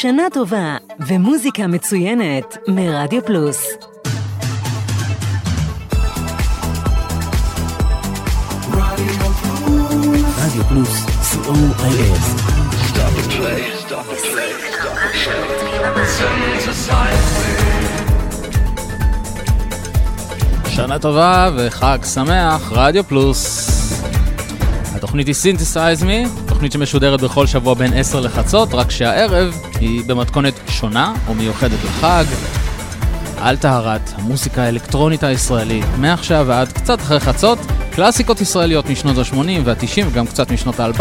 שנה 0.00 0.22
טובה 0.32 0.76
ומוזיקה 1.00 1.66
מצוינת 1.66 2.56
מרדיו 2.68 3.26
פלוס. 3.26 3.66
רדיו 10.38 10.64
פלוס, 10.68 11.06
co.il. 11.32 12.18
שנה 20.68 20.98
טובה 20.98 21.50
וחג 21.56 21.98
שמח, 22.14 22.72
רדיו 22.72 23.04
פלוס. 23.04 23.68
התוכנית 24.94 25.26
היא 25.26 25.34
Synthesize 25.34 26.02
Me, 26.02 26.24
תוכנית 26.58 26.72
שמשודרת 26.72 27.20
בכל 27.20 27.46
שבוע 27.46 27.74
בין 27.74 27.92
10 27.92 28.20
לחצות, 28.20 28.74
רק 28.74 28.90
שהערב 28.90 29.60
היא 29.80 30.02
במתכונת 30.06 30.54
שונה 30.68 31.14
ומיוחדת 31.30 31.84
לחג. 31.84 32.24
על 33.40 33.56
טהרת 33.56 34.10
המוסיקה 34.14 34.62
האלקטרונית 34.62 35.22
הישראלית, 35.22 35.84
מעכשיו 35.98 36.44
ועד 36.48 36.72
קצת 36.72 37.00
אחרי 37.00 37.20
חצות, 37.20 37.58
קלאסיקות 37.90 38.40
ישראליות 38.40 38.90
משנות 38.90 39.18
ה-80 39.18 39.36
וה-90 39.64 40.06
וגם 40.06 40.26
קצת 40.26 40.50
משנות 40.50 40.80
ה-2000, 40.80 41.00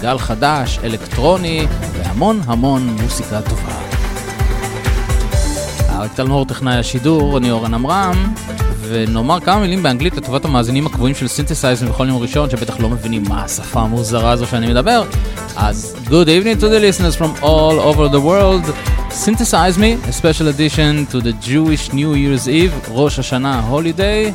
גל 0.00 0.18
חדש, 0.18 0.78
אלקטרוני 0.84 1.66
והמון 1.92 2.40
המון 2.46 2.96
מוסיקה 3.02 3.40
טובה. 3.42 3.80
אריק 5.90 6.12
טלמור 6.12 6.44
טכנאי 6.44 6.74
השידור, 6.74 7.38
אני 7.38 7.50
אורן 7.50 7.74
עמרם, 7.74 8.34
ונאמר 8.87 9.39
כמה 9.39 9.59
מילים 9.59 9.83
באנגלית 9.83 10.17
לטובת 10.17 10.45
המאזינים 10.45 10.87
הקבועים 10.87 11.15
של 11.15 11.27
סינתסייזם 11.27 11.87
בכל 11.87 12.07
יום 12.07 12.21
ראשון, 12.21 12.49
שבטח 12.49 12.79
לא 12.79 12.89
מבינים 12.89 13.23
מה 13.29 13.43
השפה 13.43 13.81
המוזרה 13.81 14.31
הזו 14.31 14.45
שאני 14.45 14.67
מדבר. 14.67 15.03
אז 15.55 15.95
good 16.05 16.27
evening 16.27 16.61
to 16.61 16.65
the 16.65 16.79
listeners 16.79 17.15
from 17.15 17.43
all 17.43 17.79
over 17.79 18.07
the 18.15 18.19
world. 18.19 18.73
Synthesize 19.09 19.77
me, 19.77 19.91
a 20.09 20.11
special 20.11 20.47
edition 20.47 21.05
to 21.11 21.21
the 21.21 21.33
Jewish 21.49 21.93
New 21.93 22.13
Year's 22.15 22.47
Eve, 22.47 22.91
ראש 22.91 23.19
השנה 23.19 23.61
holiday. 23.69 24.33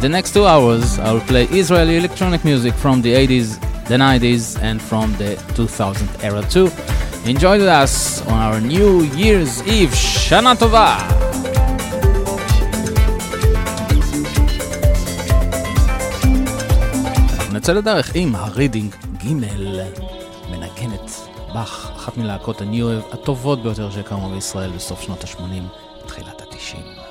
The 0.00 0.08
next 0.08 0.32
two 0.34 0.46
hours 0.46 0.98
I 0.98 1.12
will 1.12 1.26
play 1.32 1.44
Israeli 1.60 1.96
electronic 1.96 2.44
music 2.44 2.74
from 2.82 3.02
the 3.02 3.12
80s, 3.14 3.48
the 3.88 3.96
90s 3.96 4.44
and 4.62 4.80
from 4.80 5.06
the 5.18 5.30
2000 5.54 6.08
era 6.22 6.42
too. 6.42 6.70
Enjoy 7.26 7.58
with 7.58 7.68
us 7.68 8.22
on 8.26 8.38
our 8.46 8.60
New 8.60 9.02
Year's 9.16 9.62
Eve. 9.66 9.94
שנה 9.94 10.56
טובה! 10.56 11.21
נצא 17.63 17.73
לדרך 17.73 18.11
עם 18.15 18.35
הרידינג 18.35 18.95
ג' 18.95 19.33
מנגנת 20.51 21.11
באך, 21.53 21.91
אחת 21.95 22.17
מלהקות 22.17 22.61
הניו 22.61 22.89
הטובות 23.13 23.63
ביותר 23.63 23.91
שקמו 23.91 24.29
בישראל 24.29 24.71
בסוף 24.71 25.01
שנות 25.01 25.23
ה-80, 25.23 26.07
תחילת 26.07 26.41
ה-90. 26.41 27.02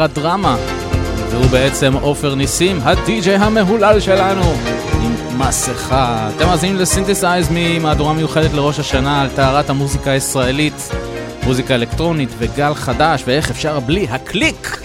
ההרכב 0.00 0.18
הזה 0.18 0.18
נקרא 0.18 0.22
דרמה, 0.22 0.56
והוא 1.30 1.46
בעצם 1.46 1.94
עופר 1.94 2.34
ניסים, 2.34 2.80
הדי-ג'יי 2.82 3.36
המהולל 3.36 4.00
שלנו, 4.00 4.54
עם 5.02 5.38
מסכה. 5.38 6.30
אתם 6.36 6.46
מאזינים 6.46 6.76
לסינתסייז 6.76 7.48
ממהדורה 7.50 8.12
מיוחדת 8.12 8.52
לראש 8.54 8.80
השנה 8.80 9.22
על 9.22 9.28
טהרת 9.34 9.70
המוזיקה 9.70 10.10
הישראלית, 10.10 10.88
מוזיקה 11.42 11.74
אלקטרונית 11.74 12.28
וגל 12.38 12.74
חדש, 12.74 13.22
ואיך 13.26 13.50
אפשר 13.50 13.80
בלי 13.80 14.06
הקליק. 14.10 14.80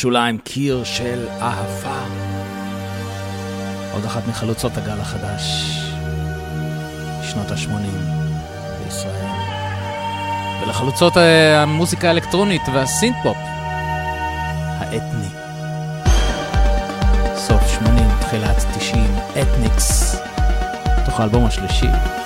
שוליים, 0.00 0.38
קיר 0.38 0.84
של 0.84 1.28
אהבה. 1.40 2.04
עוד 3.92 4.04
אחת 4.04 4.26
מחלוצות 4.28 4.76
הגל 4.76 5.00
החדש, 5.00 5.42
שנות 7.22 7.50
ה-80 7.50 7.68
בישראל. 8.84 9.26
ולחלוצות 10.62 11.16
אה, 11.16 11.62
המוזיקה 11.62 12.08
האלקטרונית 12.08 12.62
והסינט-פופ 12.72 13.36
האתני. 14.78 15.28
סוף 17.36 17.62
80, 17.68 18.04
תחילת 18.20 18.56
90, 18.78 19.04
אתניקס, 19.42 20.16
תוך 21.04 21.20
האלבום 21.20 21.44
השלישי. 21.44 22.17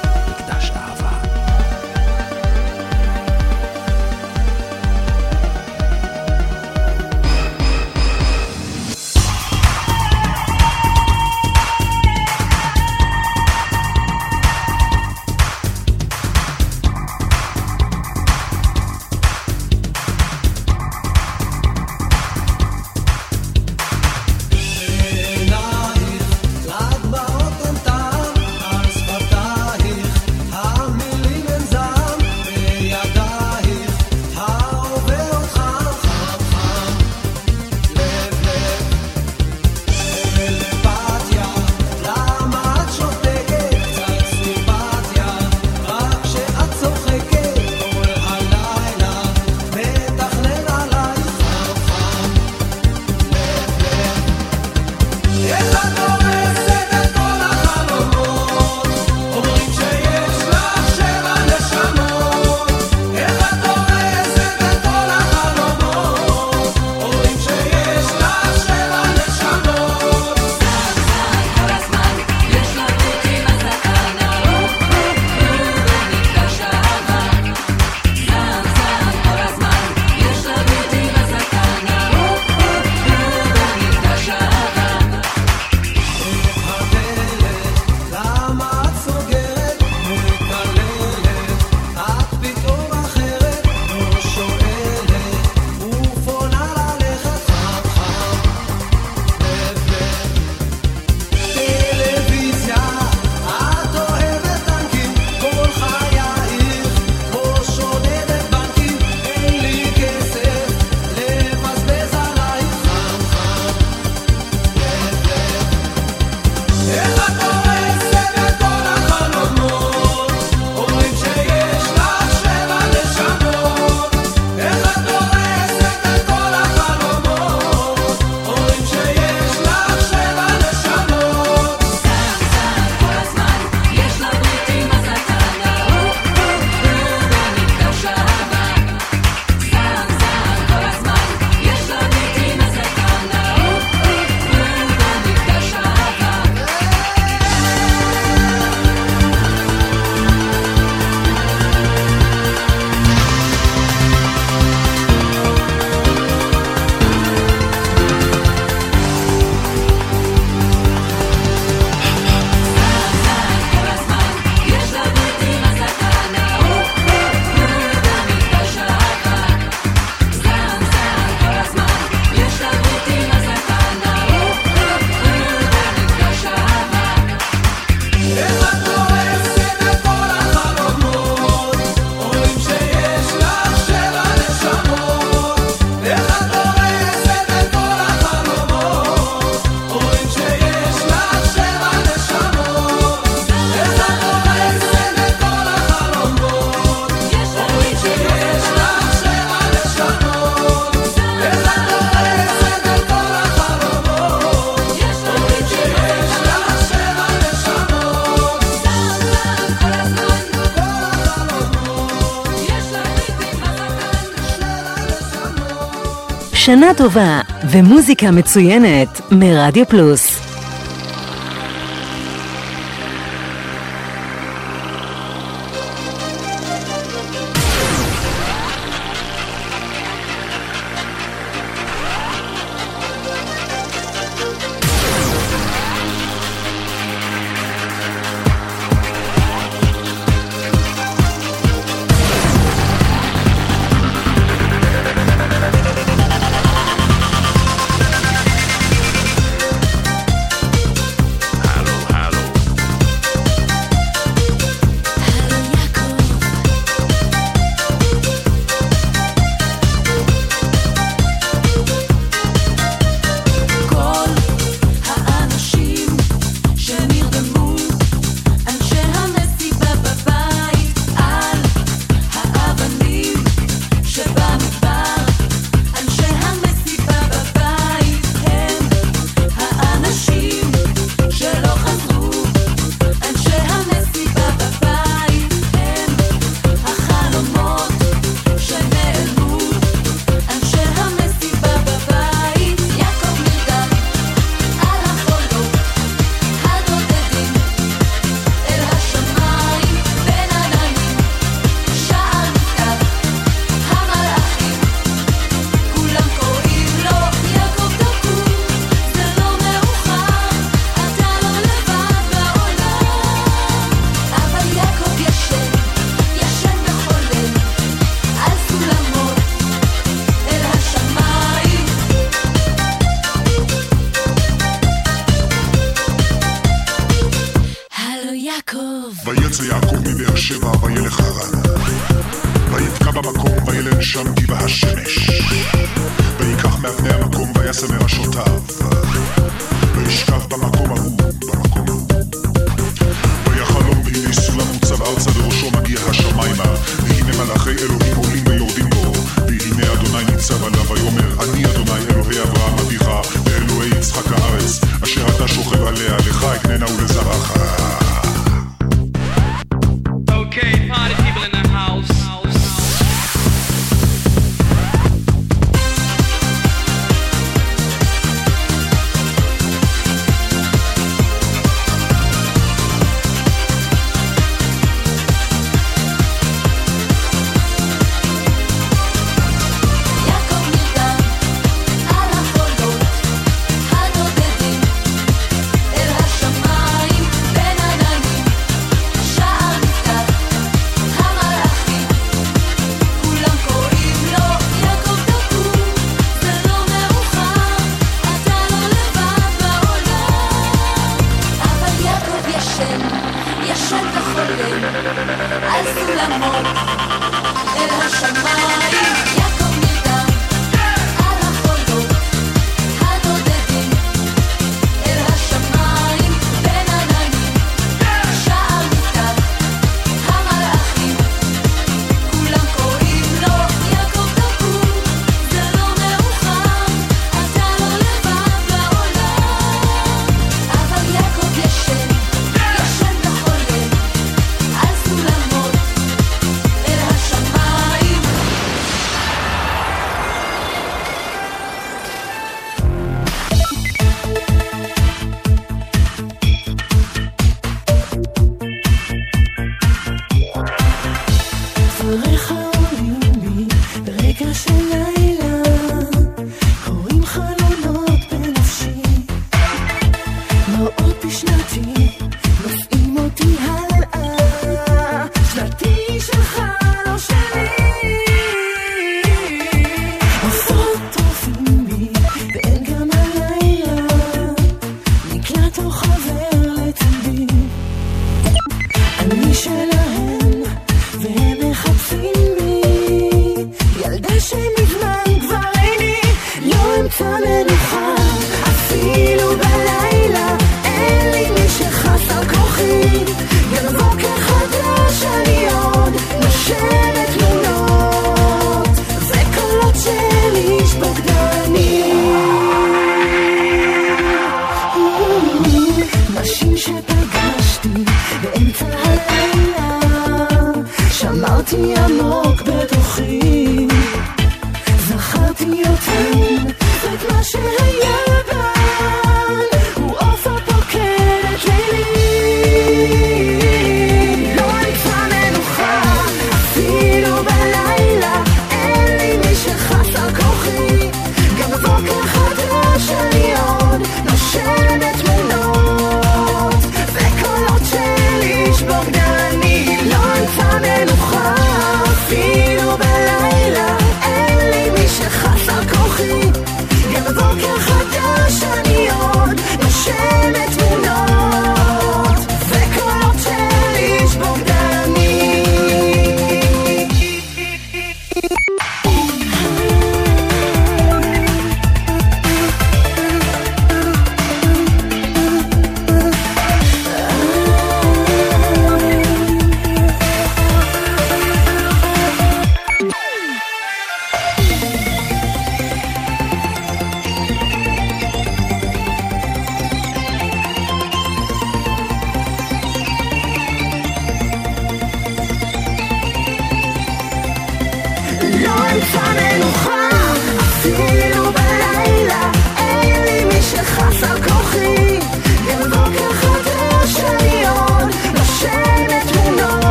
שנה 216.83 216.95
טובה 216.95 217.41
ומוזיקה 217.71 218.31
מצוינת 218.31 219.21
מרדיו 219.31 219.87
פלוס. 219.87 220.42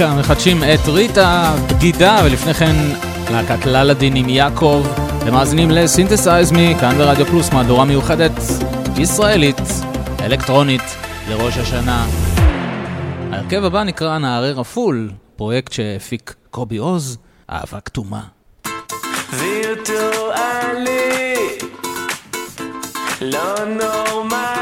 מלאקה 0.00 0.20
מחדשים 0.20 0.62
את 0.62 0.88
ריטה, 0.88 1.54
בגידה, 1.68 2.20
ולפני 2.24 2.54
כן 2.54 2.74
להקת 3.30 3.66
ללדין 3.66 4.16
עם 4.16 4.28
יעקב. 4.28 4.86
ומאזינים 5.26 5.68
מאזינים 5.68 5.70
לסינתסייז 5.70 6.52
מכאן 6.52 6.98
ברדיו 6.98 7.26
פלוס, 7.26 7.52
מהדורה 7.52 7.84
מיוחדת 7.84 8.32
ישראלית, 8.96 9.60
אלקטרונית, 10.20 10.82
לראש 11.28 11.58
השנה. 11.58 12.06
ההרכב 13.32 13.64
הבא 13.64 13.82
נקרא 13.82 14.18
נערי 14.18 14.52
רפול, 14.52 15.10
פרויקט 15.36 15.72
שהפיק 15.72 16.34
קובי 16.50 16.76
עוז, 16.76 17.18
אהבה 17.50 17.80
כתומה. 17.80 18.22
וירטואלי, 19.32 20.78
לא 23.20 23.54
נורמלי 23.64 24.57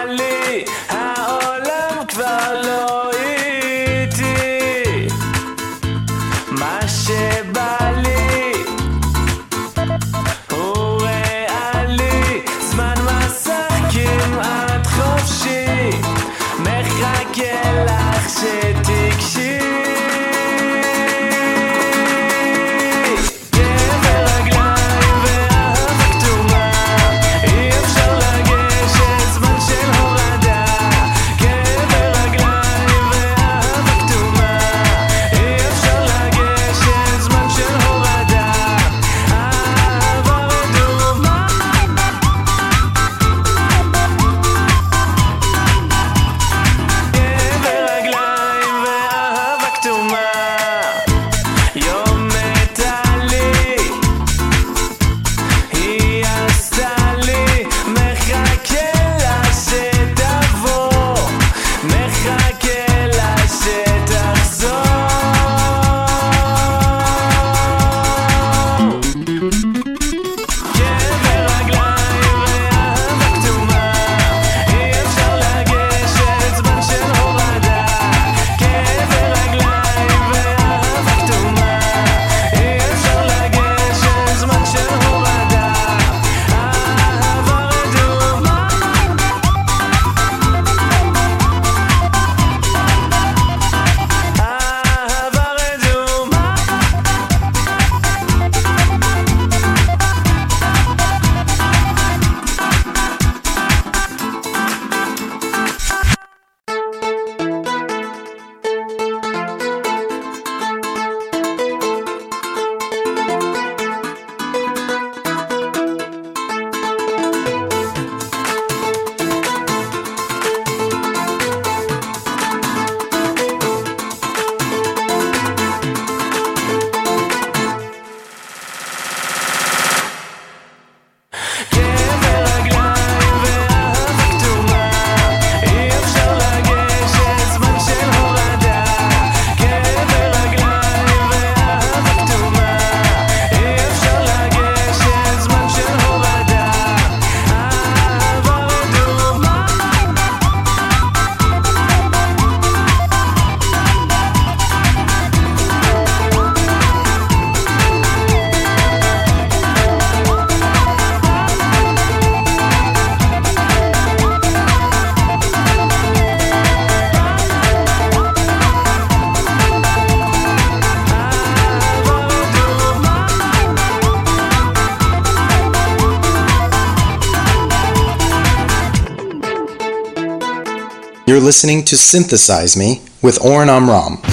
You're 181.36 181.44
listening 181.44 181.84
to 181.84 181.98
Synthesize 181.98 182.78
Me 182.78 183.02
with 183.20 183.44
Oren 183.44 183.68
Amram. 183.68 184.25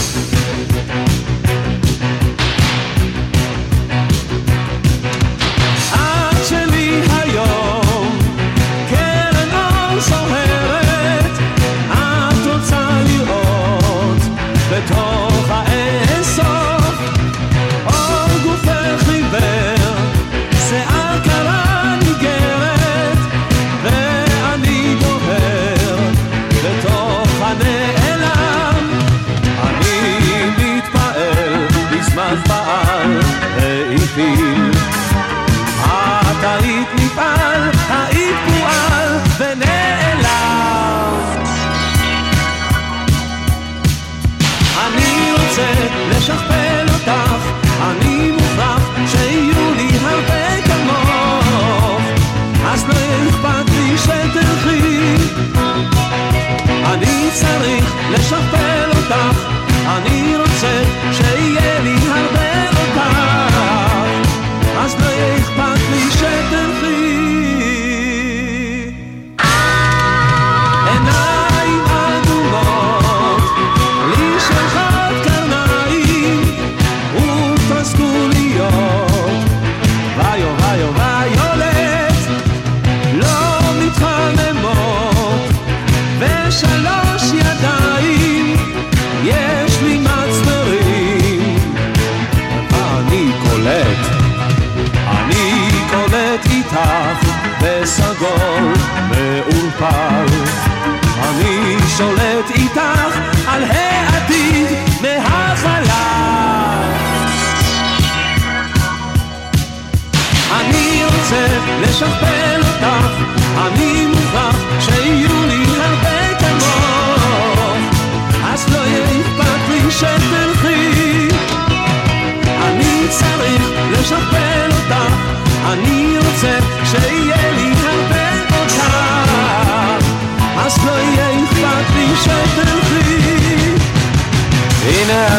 chapéu. 46.25 46.62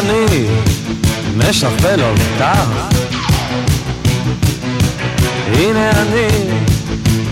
אני 0.09 0.45
משפל 1.37 2.03
אותך 2.03 2.45
הנה 5.53 5.91
אני 5.91 6.27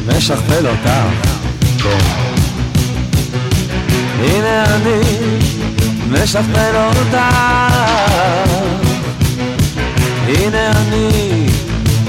משכפל 0.08 0.68
אותך 0.68 0.90
בוא 1.84 1.92
כן. 1.92 1.98
הנה 4.20 4.66
אני 4.66 5.02
משכפל 6.10 6.76
אותך 6.76 7.18
הנה 10.28 10.72
אני 10.72 11.48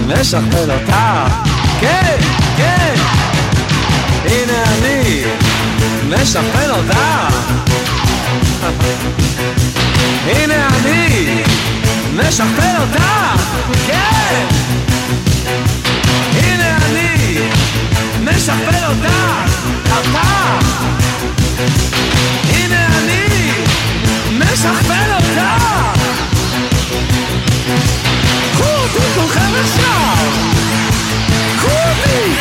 משכפל 0.07 0.71
אותך 0.71 0.95
כן, 1.81 2.17
כן. 2.57 2.95
הנה 4.25 4.65
אני 4.65 5.25
משכפל 6.09 6.71
אותך 6.71 6.99
הנה 10.27 10.69
אני 10.69 11.43
משפר 12.15 12.81
אותך, 12.81 13.05
כן! 13.87 14.47
הנה 16.35 16.77
אני 16.77 17.39
משפר 18.21 18.89
אותך, 18.89 19.15
אתה! 19.87 20.59
הנה 22.51 22.87
אני 22.87 23.51
משפר 24.39 25.15
אותך! 25.15 25.41
קחו 28.53 28.65
אותי 28.65 28.99
כולכם 29.15 29.53
עכשיו! 29.65 30.27
קחו 31.57 31.69
אותי! 31.69 32.33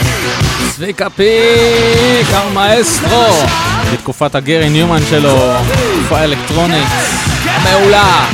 צביקה 0.76 1.10
פיק, 1.10 2.34
אר 2.34 2.50
בתקופת 3.94 4.36
הגרי 4.36 4.70
ניומן 4.70 5.02
שלו, 5.10 5.54
תקופה 5.96 6.24
אלקטרונית. 6.24 6.88
מעולה. 7.64 8.30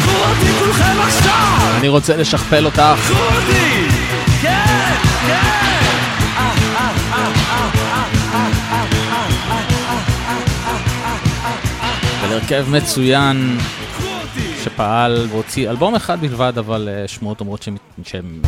אני 1.79 1.87
רוצה 1.87 2.17
לשכפל 2.17 2.65
אותך. 2.65 3.11
הרכב 12.21 12.65
מצוין 12.69 13.57
שפעל 14.63 15.27
והוציא 15.29 15.69
אלבום 15.69 15.95
אחד 15.95 16.21
בלבד, 16.21 16.53
אבל 16.57 16.89
אה, 16.91 17.07
שמועות 17.07 17.39
אומרות 17.39 17.63
שהם... 17.63 17.75
שהם... 18.05 18.41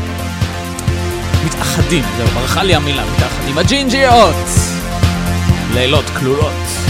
מתאחדים, 1.45 2.03
זהו, 2.17 2.27
ברחה 2.27 2.63
לי 2.63 2.75
המילה, 2.75 3.03
מתאחדים. 3.15 3.57
הג'ינג'יות! 3.57 4.36
לילות 5.73 6.05
כלולות. 6.19 6.80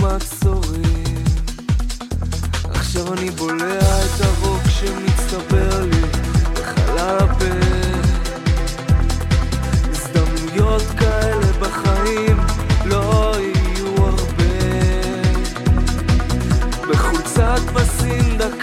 מעצורים 0.00 1.24
עכשיו 2.96 3.12
אני 3.12 3.30
בולע 3.30 3.78
את 3.78 4.20
הרוק 4.20 4.62
שמצטבר 4.68 5.84
לי 5.84 6.00
בחלל 6.52 7.18
הפה. 7.20 7.44
הזדמנויות 9.90 10.82
כאלה 10.98 11.52
בחיים 11.60 12.36
לא 12.84 13.34
יהיו 13.38 13.96
הרבה. 13.96 14.54
בחולצת 16.90 17.60
בסינדה 17.74 18.55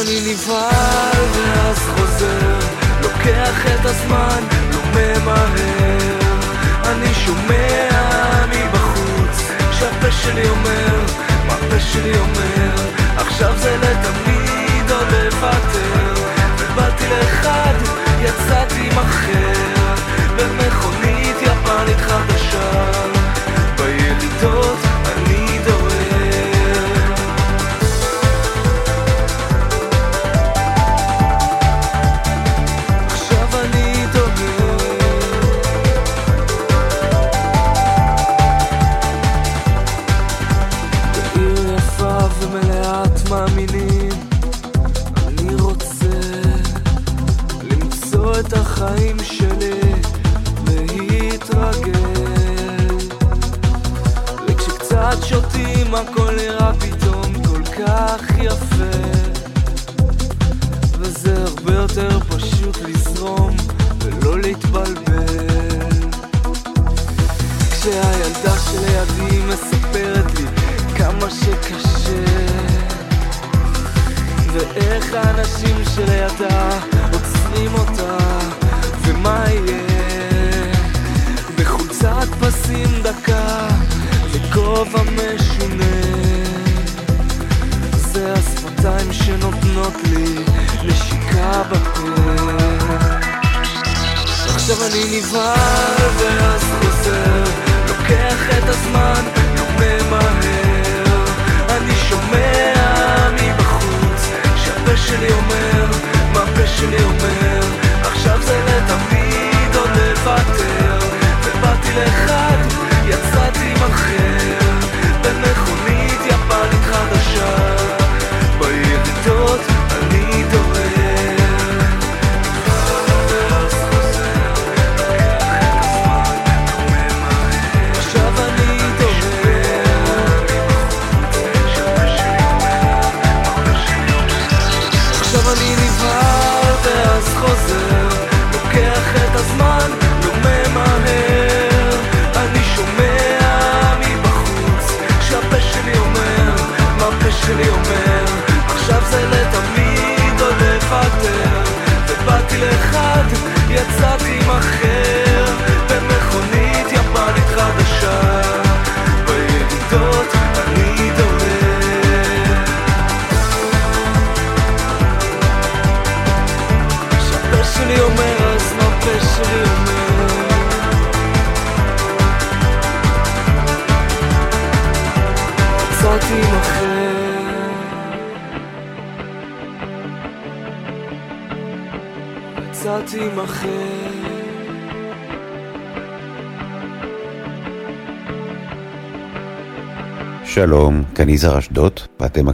אני 0.00 0.20
נבהל 0.20 1.22
ואז 1.32 1.78
חוזר 1.78 2.58
לוקח 3.02 3.66
את 3.66 3.84
הזמן, 3.84 4.42
לא 4.72 4.80
ממהר. 4.94 6.18
אני 6.84 7.14
שומע 7.14 7.88
מבחוץ 8.46 9.50
שהפה 9.72 10.10
שלי 10.10 10.48
אומר 10.48 11.00
מה 11.46 11.54
הפה 11.54 11.80
שלי 11.80 12.18
אומר? 12.18 12.70
עכשיו 13.16 13.52
זה 13.58 13.76
לתמיד 13.76 14.90
עוד 14.90 15.06
לוותר 15.12 16.14
ובאתי 16.58 17.04
לאחד, 17.08 17.74
יצאתי 18.20 18.88
עם 18.90 18.98
אחר. 18.98 19.94
במכונית 20.36 21.36
יפנית 21.42 22.00
חדשה. 22.00 22.35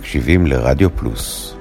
מקשיבים 0.03 0.47
לרדיו 0.47 0.97
פלוס. 0.97 1.52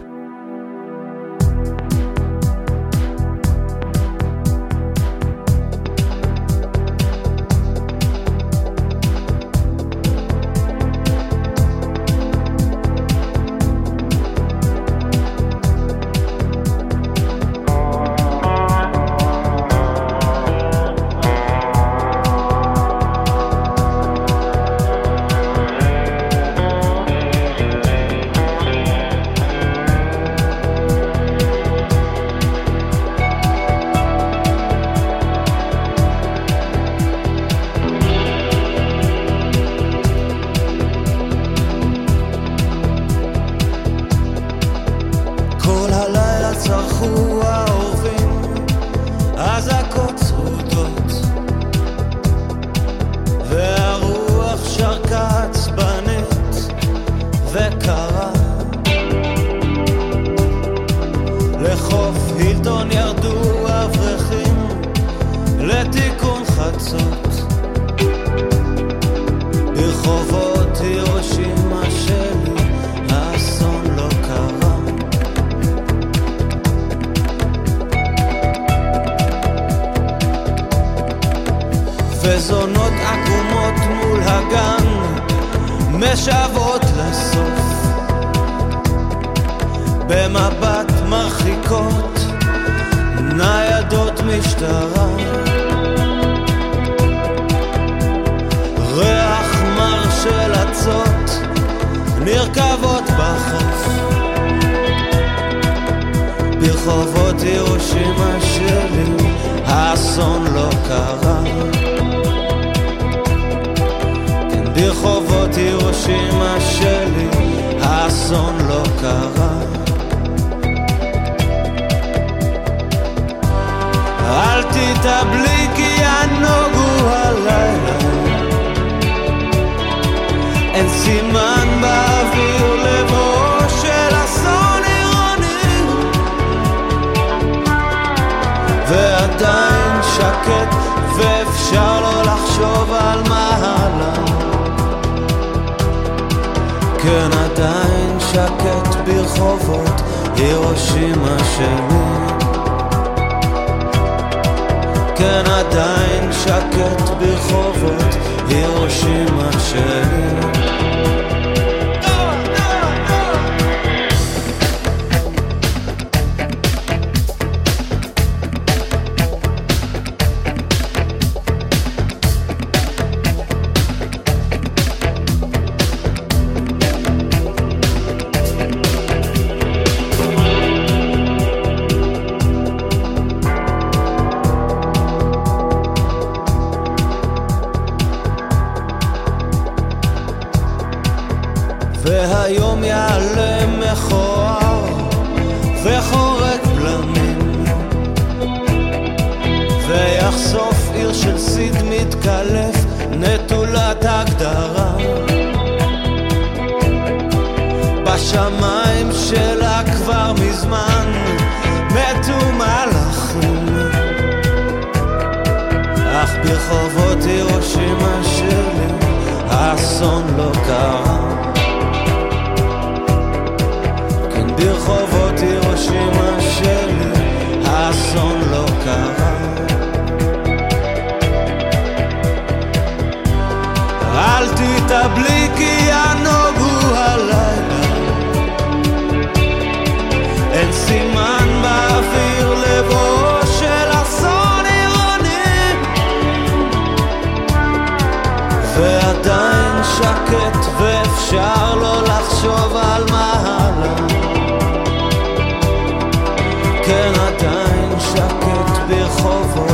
בוקר 256.82 257.22
עדיין 257.22 258.00
שקט 258.00 258.80
ברחובות. 258.88 259.71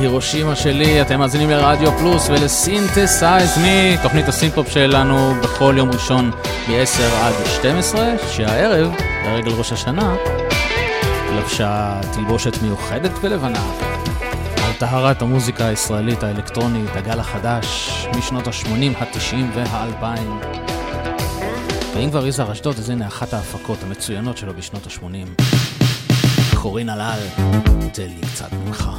הירושימה 0.00 0.56
שלי, 0.56 1.02
אתם 1.02 1.18
מאזינים 1.18 1.50
לרדיו 1.50 1.98
פלוס 1.98 2.28
ול 2.28 2.50
Synthesize 2.50 3.58
Me, 3.58 3.96
תוכנית 4.02 4.28
הסינפופ 4.28 4.68
שלנו 4.68 5.34
בכל 5.42 5.74
יום 5.76 5.90
ראשון 5.90 6.30
מ-10 6.68 7.02
עד 7.22 7.34
12, 7.46 8.14
שהערב, 8.30 8.92
לרגל 9.24 9.50
ראש 9.50 9.72
השנה, 9.72 10.16
לבשה 11.36 12.00
תלבושת 12.12 12.62
מיוחדת 12.62 13.10
ולבנה 13.20 13.62
על 14.64 14.72
טהרת 14.78 15.22
המוזיקה 15.22 15.66
הישראלית 15.66 16.22
האלקטרונית, 16.22 16.90
הגל 16.96 17.20
החדש, 17.20 18.06
משנות 18.18 18.46
ה-80, 18.46 18.98
ה-90 18.98 19.36
וה-2000. 19.54 20.46
ואם 21.94 22.10
כבר 22.10 22.26
יזהר 22.26 22.52
אשדות, 22.52 22.78
אז 22.78 22.90
הנה 22.90 23.06
אחת 23.06 23.32
ההפקות 23.32 23.78
המצוינות 23.82 24.36
שלו 24.36 24.54
בשנות 24.54 24.86
ה-80. 24.86 25.42
קורין 26.56 26.88
הלל, 26.88 27.20
תן 27.92 28.02
לי 28.02 28.26
קצת 28.34 28.52
ממך. 28.52 28.90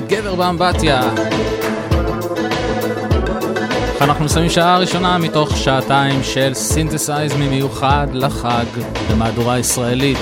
גבר 0.00 0.34
באמבטיה. 0.34 1.10
אנחנו 4.00 4.24
מסיימים 4.24 4.50
שעה 4.50 4.78
ראשונה 4.78 5.18
מתוך 5.18 5.56
שעתיים 5.56 6.22
של 6.22 6.54
Synthesize 6.54 7.34
מיוחד 7.34 8.06
לחג 8.12 8.64
במהדורה 9.10 9.58
ישראלית. 9.58 10.18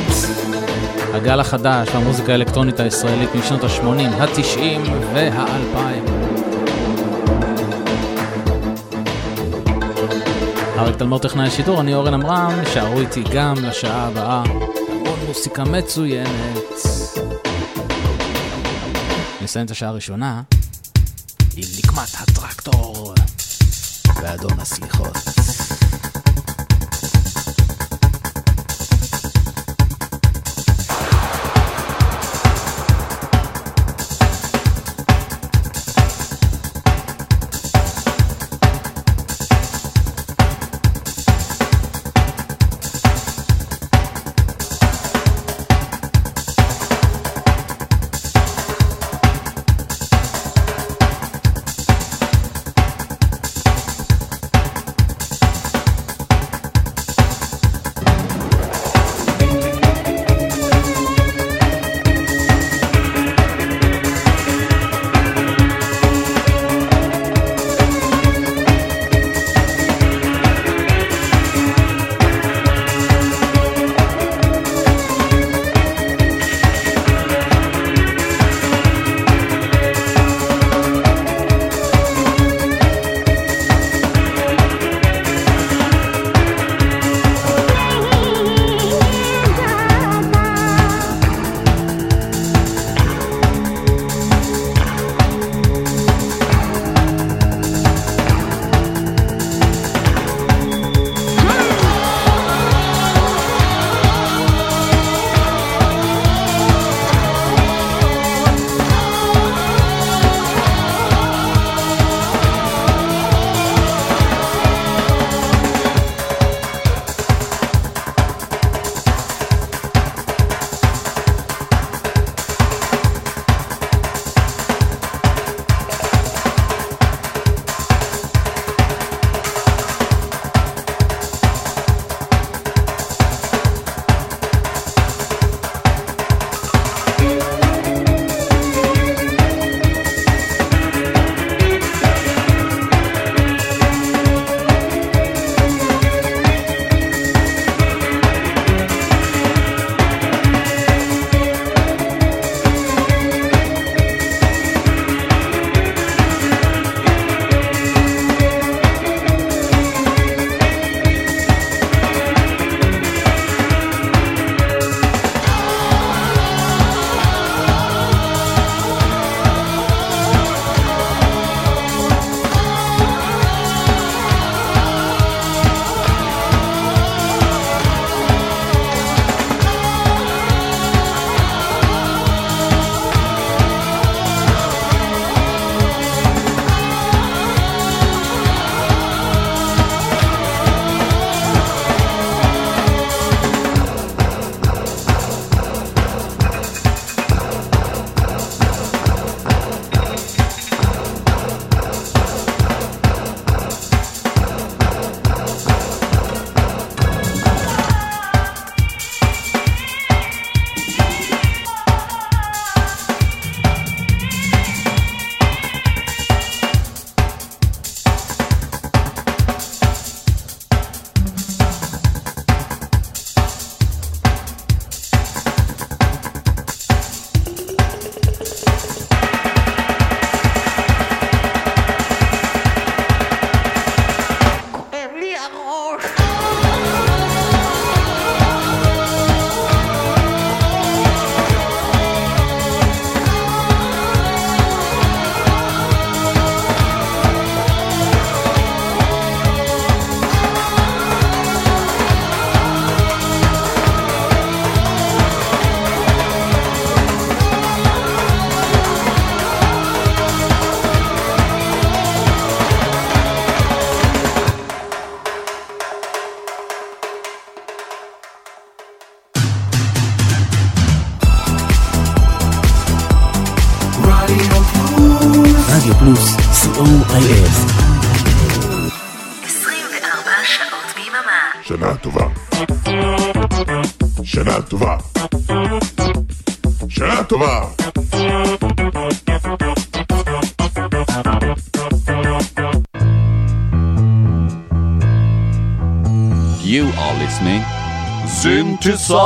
הגל 1.14 1.40
החדש 1.40 1.88
והמוזיקה 1.94 2.32
האלקטרונית 2.32 2.80
הישראלית 2.80 3.34
משנות 3.34 3.64
ה-80, 3.64 4.22
ה-90 4.22 4.90
וה-2000. 5.14 6.10
אריק 10.78 10.96
תלמור 10.96 11.18
טכנאי 11.18 11.46
השידור, 11.46 11.80
אני 11.80 11.94
אורן 11.94 12.14
עמרם, 12.14 12.52
הישארו 12.72 13.00
איתי 13.00 13.22
גם 13.32 13.54
לשעה 13.62 14.06
הבאה. 14.06 14.42
המון 14.88 15.18
מוסיקה 15.28 15.64
מצוינת. 15.64 16.93
נסיים 19.44 19.66
את 19.66 19.70
השעה 19.70 19.88
הראשונה 19.88 20.42
עם 21.56 21.64
נקמת 21.78 22.08
הטרקטור 22.14 23.14
ואדון 24.22 24.60
הסליחות. 24.60 25.13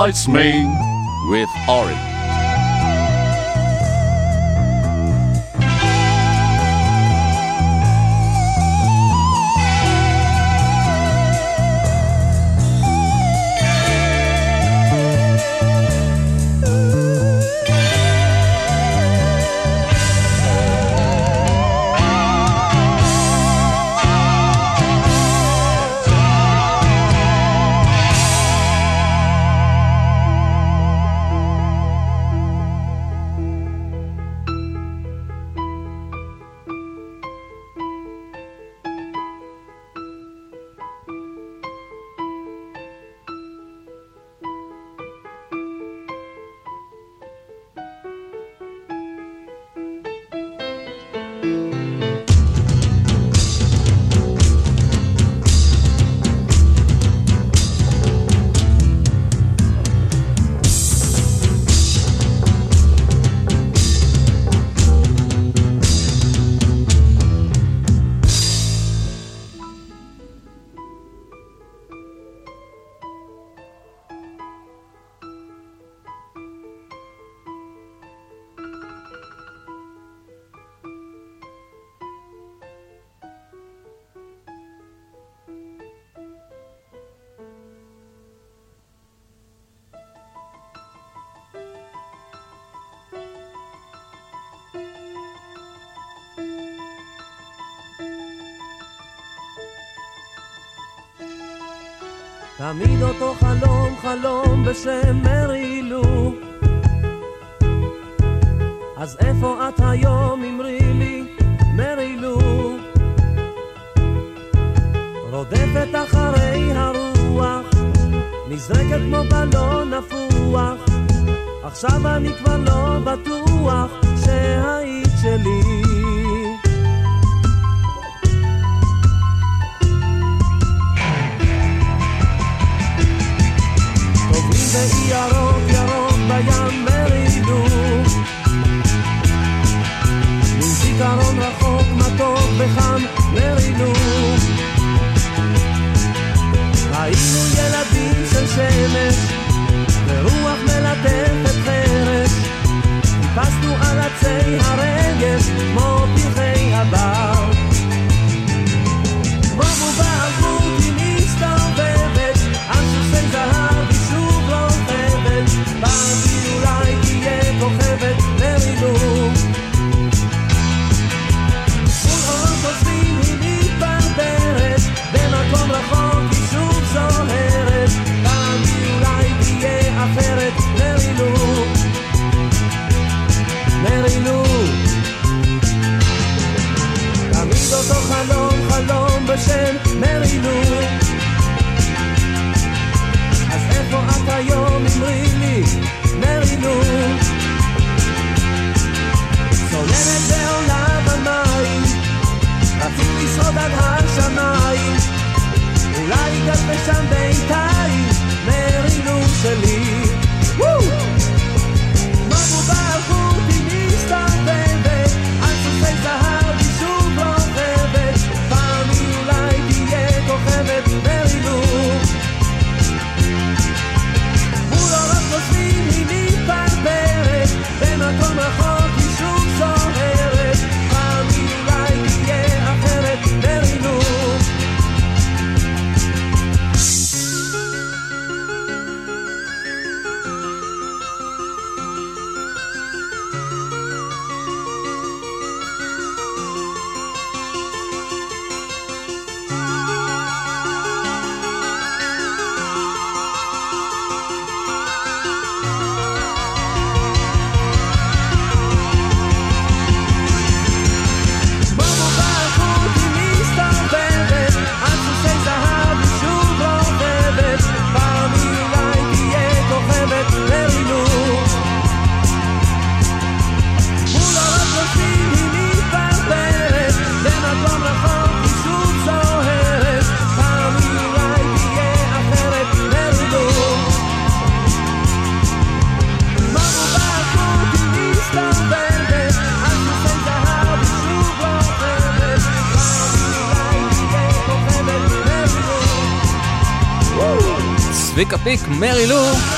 It's 0.08 0.26
me 0.26 0.64
with 1.28 1.50
orange. 1.68 1.97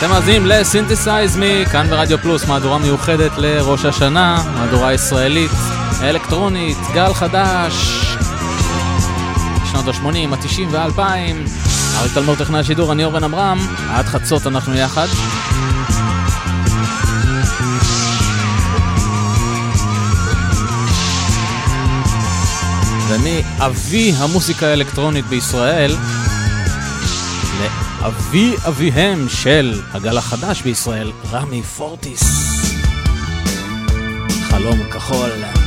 אתם 0.01 0.09
מאזינים 0.09 0.47
לסינתסייז 0.47 1.39
כאן 1.73 1.87
ברדיו 1.91 2.19
פלוס, 2.19 2.47
מהדורה 2.47 2.79
מיוחדת 2.79 3.31
לראש 3.37 3.85
השנה, 3.85 4.43
מהדורה 4.55 4.93
ישראלית, 4.93 5.51
אלקטרונית, 6.03 6.77
גל 6.95 7.15
חדש. 7.15 7.73
שנות 9.71 9.89
ה-80, 9.89 10.35
ה-90 10.35 10.61
וה-2000. 10.71 11.01
אריק 11.99 12.15
תלמור 12.15 12.37
טכנאי 12.37 12.61
השידור, 12.61 12.93
אני 12.93 13.05
אורן 13.05 13.25
עמרם, 13.25 13.59
עד 13.91 14.07
חצות 14.07 14.47
אנחנו 14.47 14.75
יחד. 14.75 15.07
ואני 23.09 23.43
אבי 23.59 24.13
המוסיקה 24.19 24.67
האלקטרונית 24.67 25.27
בישראל, 25.27 25.97
לאבי 28.03 28.55
אביהם 28.69 29.29
של 29.29 29.81
הגל 29.93 30.19
החדש 30.19 30.63
בישראל, 30.63 31.13
רמי 31.33 31.63
פורטיס. 31.63 32.23
חלום 34.43 34.79
כחול. 34.91 35.60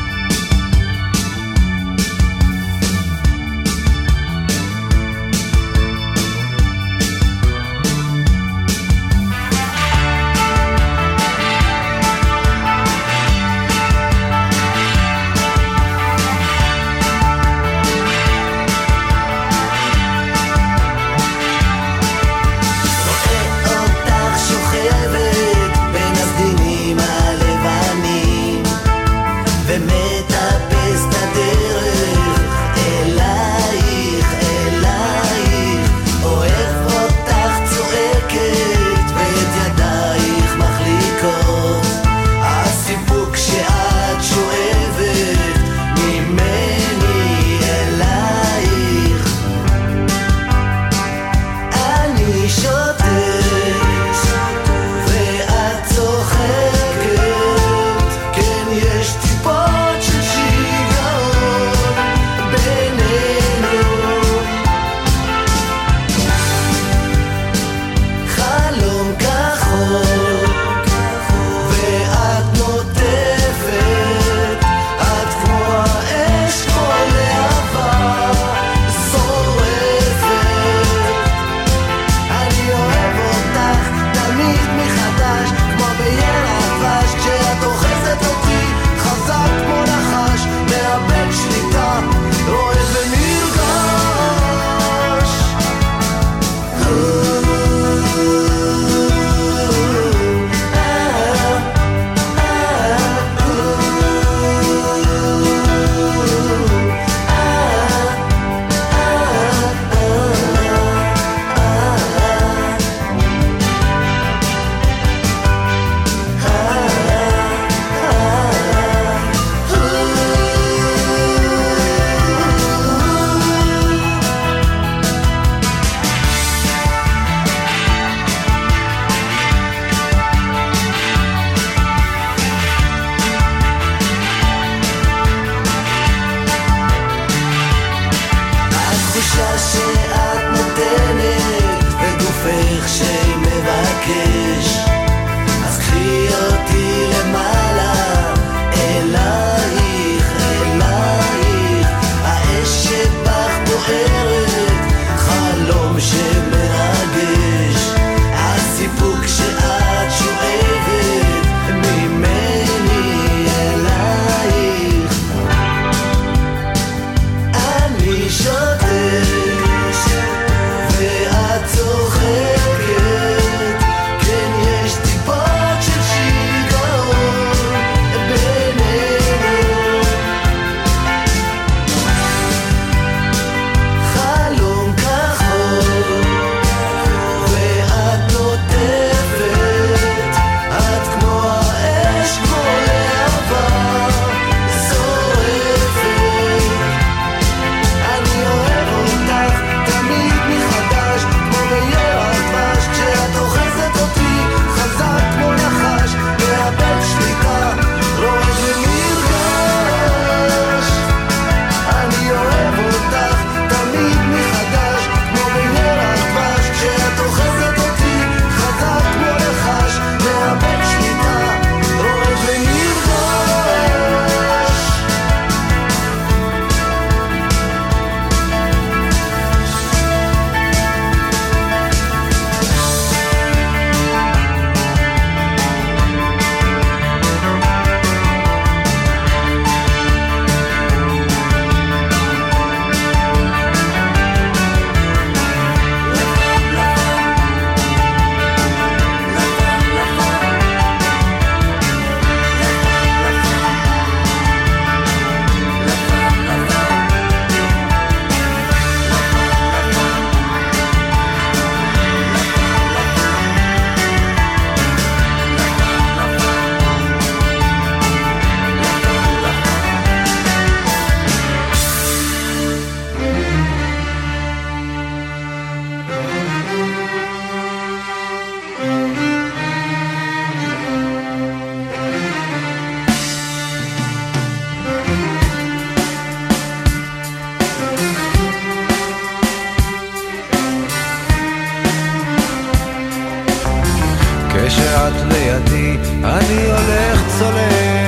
את 295.15 295.21
לידי, 295.33 295.97
אני 296.23 296.65
הולך 296.65 297.21
צולל. 297.39 298.03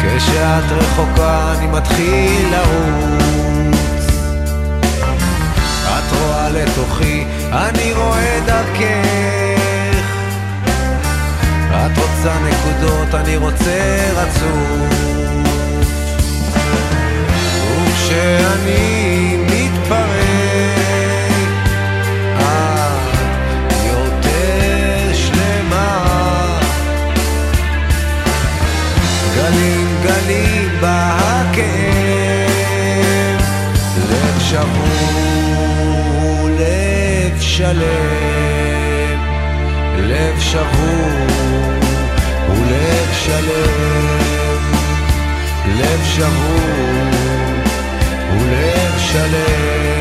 כשאת 0.00 0.64
רחוקה 0.70 1.52
אני 1.58 1.66
מתחיל 1.66 2.46
לרוץ. 2.50 4.06
את 5.84 6.12
רואה 6.12 6.48
לתוכי, 6.48 7.24
אני 7.52 7.92
רואה 7.92 8.40
דרכך. 8.46 9.58
את 11.70 11.98
רוצה 11.98 12.34
נקודות, 12.48 13.14
אני 13.14 13.36
רוצה 13.36 13.98
רצוף. 14.16 15.08
וכשאני 17.88 19.37
גלים 30.28 30.80
בהכאב, 30.80 31.68
לב 34.10 34.40
שבור, 34.40 35.58
לב 36.58 37.40
שלם, 37.40 39.18
לב 39.96 40.40
שבור 40.40 41.38
ולב 42.48 43.12
שלם, 43.12 44.62
לב 45.78 46.04
שבור 46.04 47.10
ולב 48.32 48.98
שלם. 48.98 49.97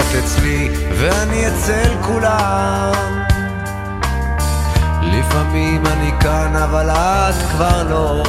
את 0.00 0.24
אצלי 0.24 0.68
ואני 0.98 1.48
אצל 1.48 1.94
כולם. 2.06 3.24
לפעמים 5.02 5.86
אני 5.86 6.10
כאן 6.20 6.56
אבל 6.56 6.90
את 6.90 7.34
כבר 7.50 7.82
לא. 7.90 8.22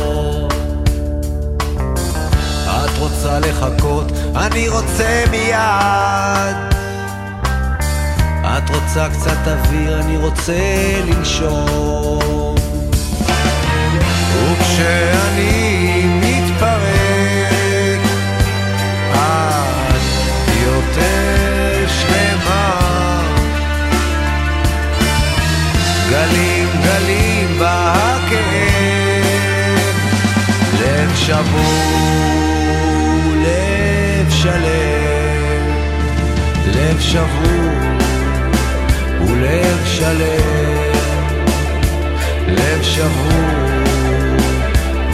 את 2.67 2.97
רוצה 2.99 3.39
לחכות, 3.39 4.11
אני 4.35 4.69
רוצה 4.69 5.23
מיד. 5.31 6.57
את 8.43 8.69
רוצה 8.69 9.09
קצת 9.09 9.47
אוויר, 9.47 9.99
אני 9.99 10.17
רוצה 10.17 10.53
לנשום. 11.05 12.55
וכשאני 14.51 16.03
מתפרק 16.21 17.00
גלים 26.11 26.67
גלים 26.83 27.59
בהכאב. 27.59 29.25
לב 30.79 31.15
שבור, 31.15 32.41
לב 33.35 34.29
שלם. 34.29 35.71
לב 36.67 36.99
שבור 36.99 37.71
ולב 39.21 39.85
שלם. 39.85 40.91
לב 42.47 42.83
שבור 42.83 43.81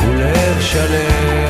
ולב 0.04 0.62
שלם 0.62 1.47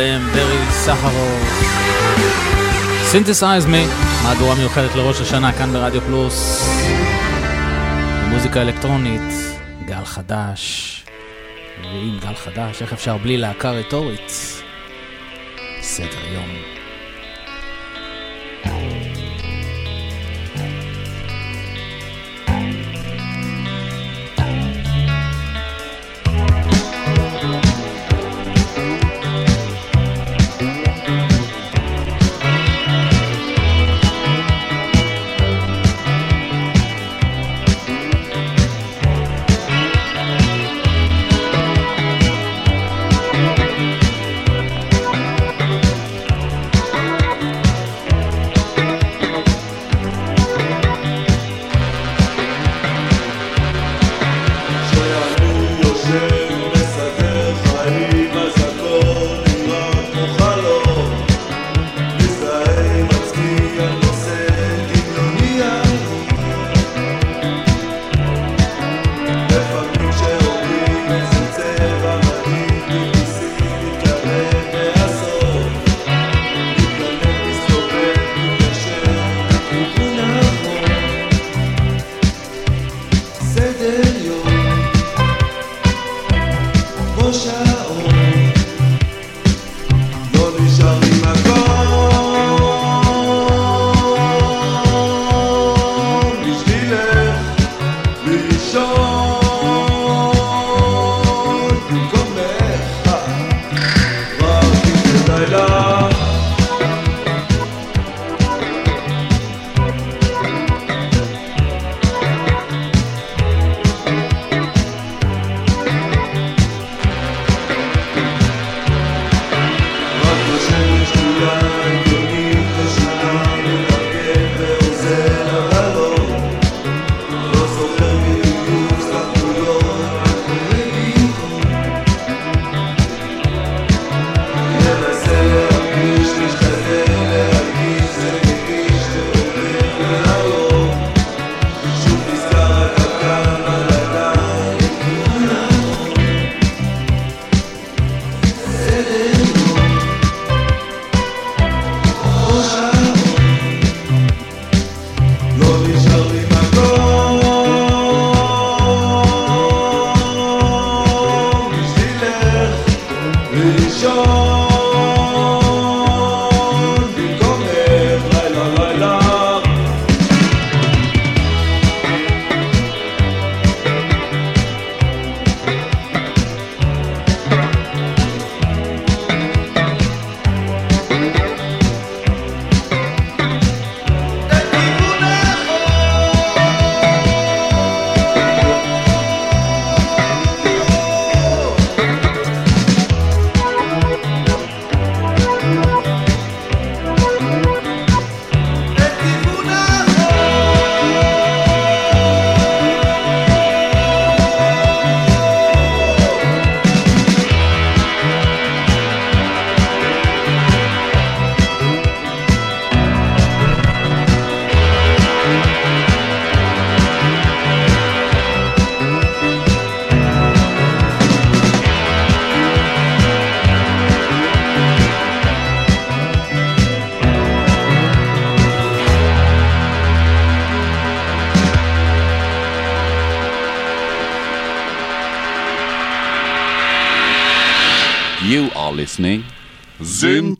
שלם, 0.00 0.28
ברי 0.32 0.70
סחרוף. 0.70 1.64
Synthesize 3.02 3.66
Me, 3.66 3.84
מהדורה 4.22 4.54
מיוחדת 4.54 4.94
לראש 4.94 5.20
השנה 5.20 5.52
כאן 5.52 5.72
ברדיו 5.72 6.00
פלוס. 6.00 6.68
מוזיקה 8.28 8.62
אלקטרונית, 8.62 9.32
גל 9.84 10.04
חדש. 10.04 11.04
ואם 11.82 12.18
גל 12.20 12.34
חדש, 12.34 12.82
איך 12.82 12.92
אפשר 12.92 13.16
בלי 13.16 13.36
להקה 13.36 13.70
רטורית? 13.70 14.32
סדר 15.80 16.24
יום. 16.32 16.69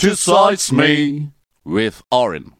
Synthesize 0.00 0.72
Me 0.72 1.28
with 1.62 2.02
Orin. 2.10 2.54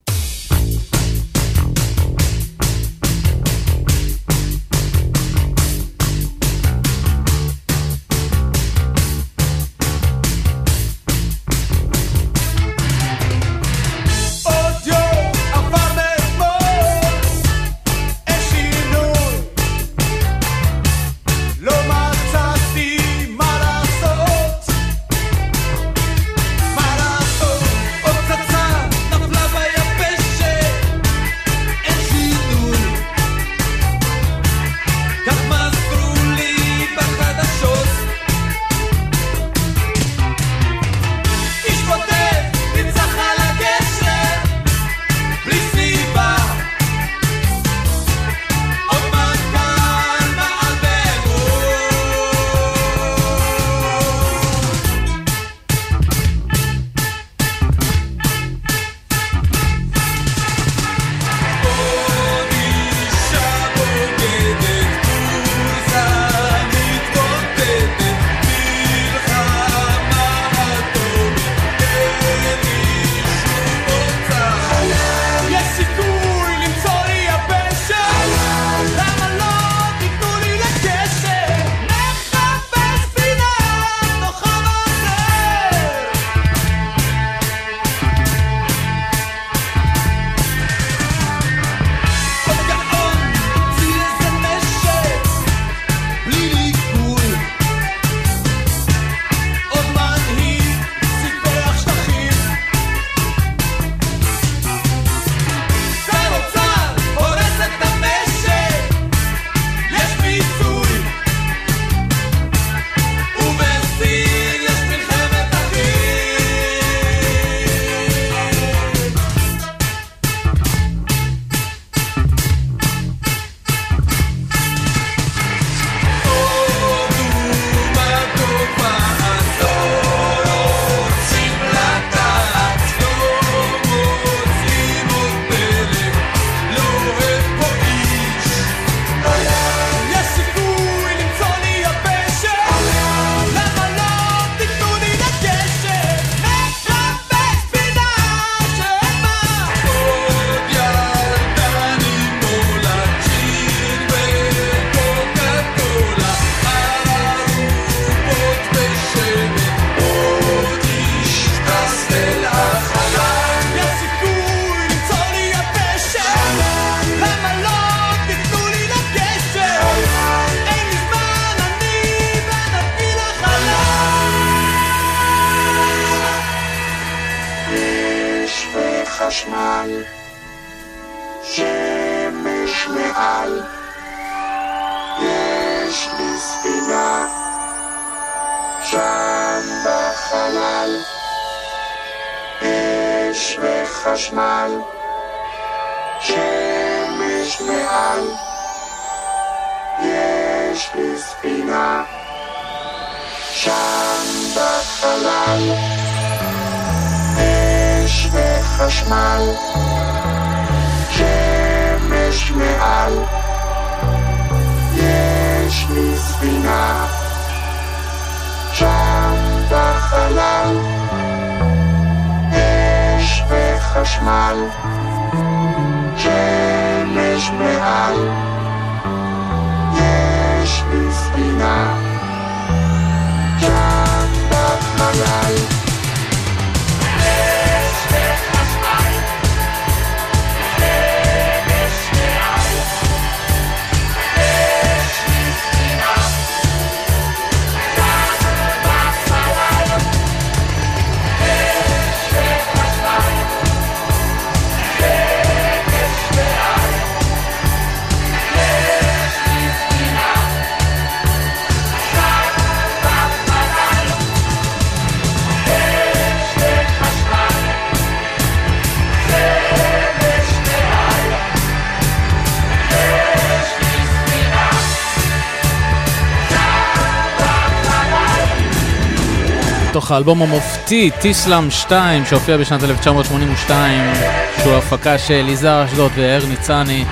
מתוך 280.11 280.17
האלבום 280.17 280.43
המופתי, 280.43 281.11
תיסלם 281.21 281.71
2, 281.71 282.25
שהופיע 282.27 282.57
בשנת 282.57 282.83
1982, 282.83 284.15
שהוא 284.63 284.75
הפקה 284.75 285.19
של 285.19 285.49
יזהר 285.49 285.85
אשדות 285.85 286.13
ויאיר 286.15 286.47
ניצני. 286.47 287.05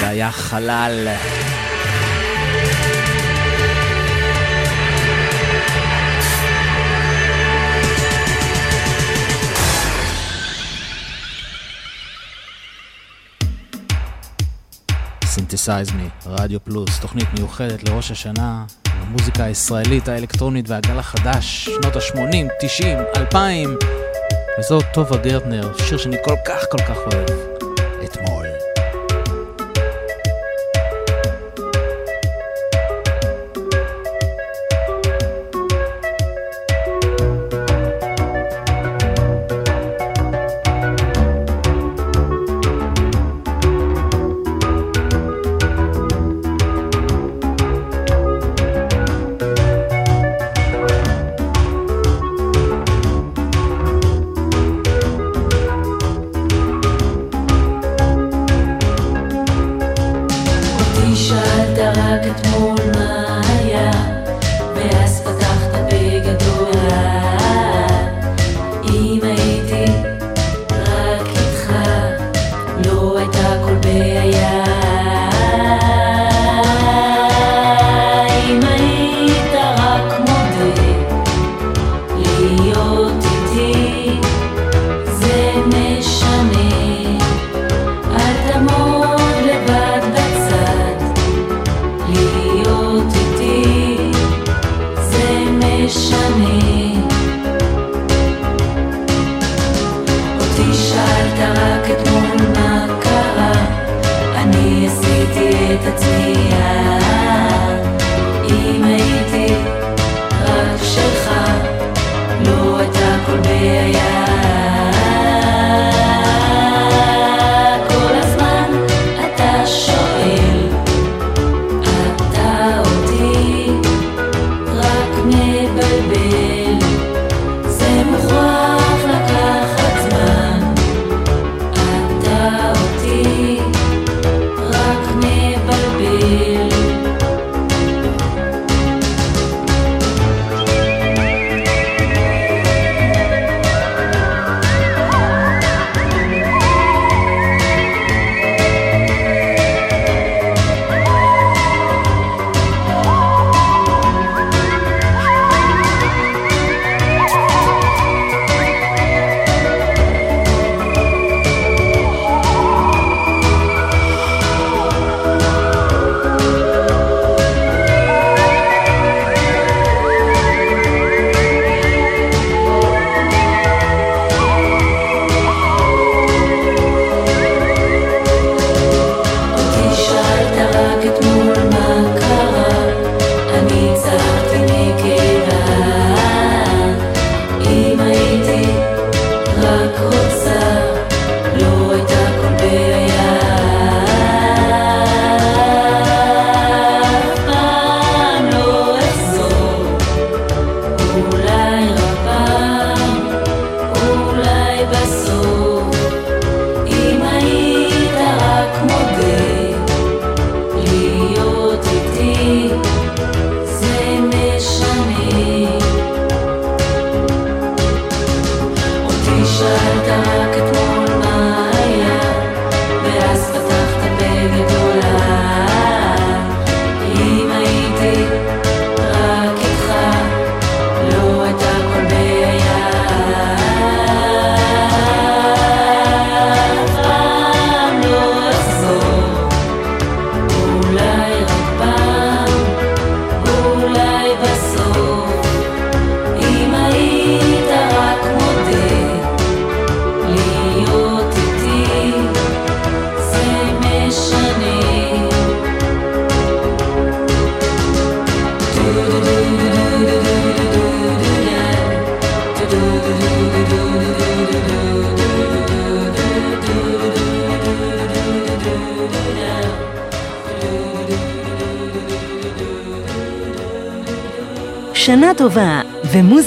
זה 0.00 0.08
היה 0.08 0.30
חלל. 0.30 1.08
Synthesize 15.24 15.90
Me, 15.90 16.08
רדיו 16.26 16.64
פלוס, 16.64 17.00
תוכנית 17.00 17.28
מיוחדת 17.38 17.88
לראש 17.88 18.10
השנה, 18.10 18.64
המוזיקה 19.08 19.44
הישראלית, 19.44 20.08
האלקטרונית 20.08 20.68
והגל 20.68 20.98
החדש, 20.98 21.64
שנות 21.64 21.96
ה-80, 21.96 22.52
90, 22.60 22.98
2000. 23.16 23.76
וזאת 24.58 24.84
טובה 24.94 25.16
גרטנר, 25.16 25.72
שיר 25.78 25.98
שאני 25.98 26.16
כל 26.24 26.34
כך 26.46 26.64
כל 26.70 26.78
כך 26.78 26.96
אוהב. 26.96 27.57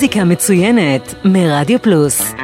מוזיקה 0.02 0.24
מצוינת 0.24 1.14
מרדיו 1.26 1.82
פלוס. 1.82 2.41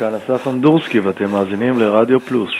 כאן 0.00 0.14
אסף 0.14 0.48
אמדורסקי 0.48 1.00
ואתם 1.00 1.30
מאזינים 1.30 1.78
לרדיו 1.78 2.20
פלוס. 2.20 2.50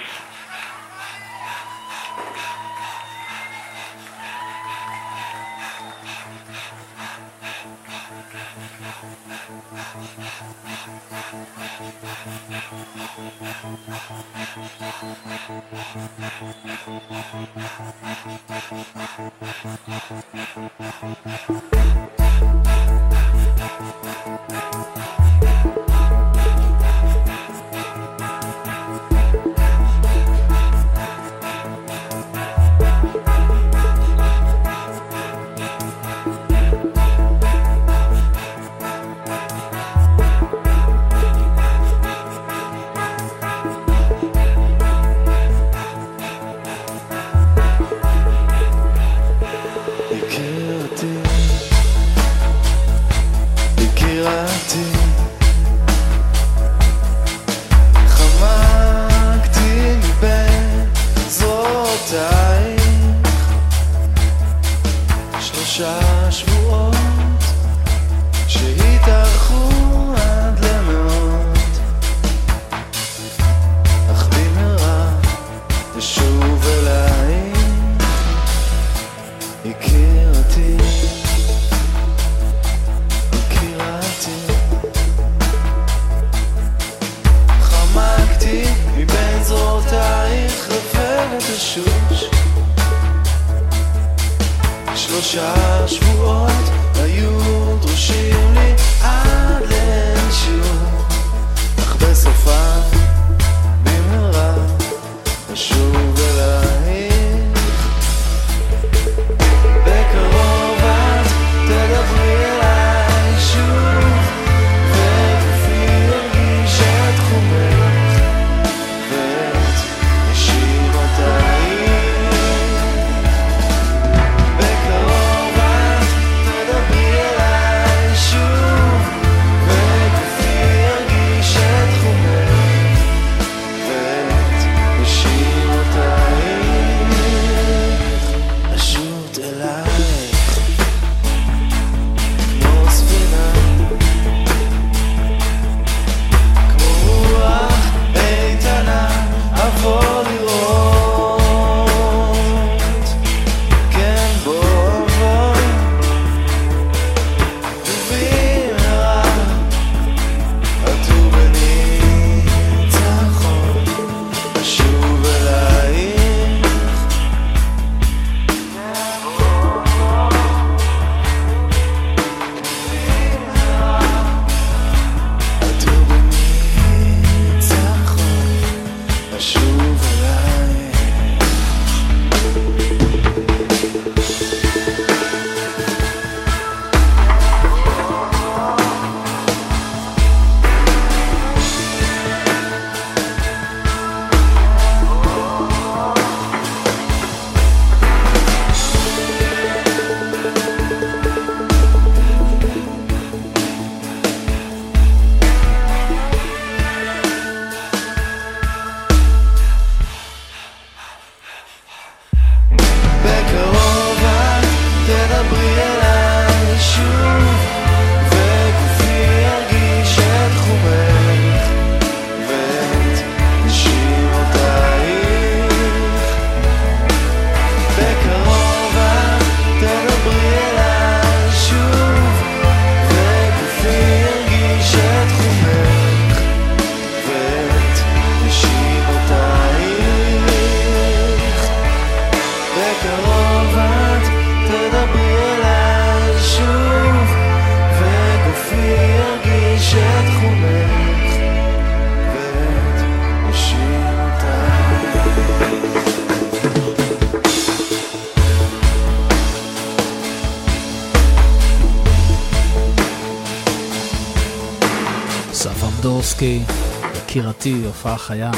אמיתי, 267.67 267.87
הופעה 267.87 268.19
חיה. 268.19 268.51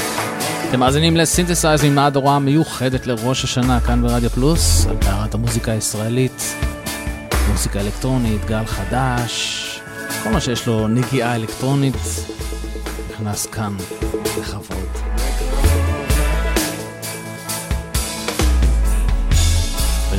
אתם 0.68 0.80
מאזינים 0.80 1.16
לסינתסייז 1.16 1.84
ממעד 1.84 2.16
הוראה 2.16 2.38
מיוחדת 2.38 3.06
לראש 3.06 3.44
השנה 3.44 3.80
כאן 3.80 4.02
ברדיו 4.02 4.30
פלוס, 4.30 4.86
על 4.86 4.96
טהרת 4.96 5.34
המוזיקה 5.34 5.72
הישראלית, 5.72 6.54
מוזיקה 7.50 7.80
אלקטרונית, 7.80 8.44
גל 8.44 8.64
חדש, 8.64 9.80
כל 10.22 10.30
מה 10.30 10.40
שיש 10.40 10.66
לו 10.66 10.88
נגיעה 10.88 11.36
אלקטרונית, 11.36 11.94
נכנס 13.10 13.46
כאן 13.46 13.76
לכבוד. 14.40 14.88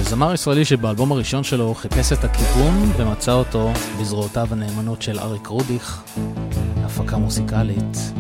זמר 0.01 0.33
ישראלי 0.33 0.65
שבאלבום 0.65 1.11
הראשון 1.11 1.43
שלו 1.43 1.73
חיפש 1.73 2.13
את 2.13 2.23
הכיוון 2.23 2.91
ומצא 2.97 3.31
אותו 3.31 3.71
בזרועותיו 4.01 4.47
הנאמנות 4.51 5.01
של 5.01 5.19
אריק 5.19 5.47
רודיך, 5.47 6.03
הפקה 6.85 7.17
מוזיקלית. 7.17 8.12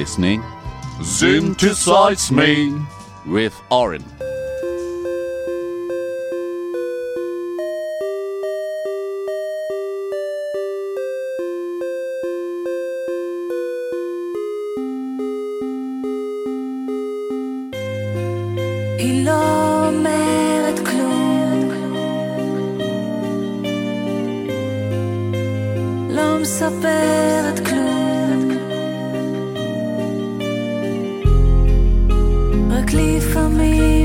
listening. 0.00 0.42
Synthesize 1.02 2.32
Me 2.32 2.72
with 3.26 3.54
Orin. 3.70 4.02
מספרת 26.40 27.68
כלום. 27.68 27.99
me. 33.50 33.99